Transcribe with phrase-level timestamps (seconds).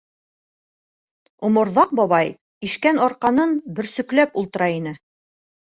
[1.49, 2.33] Оморҙаҡ бабай
[2.69, 4.97] ишкән арҡанын бөрсөкләп ултыра ине.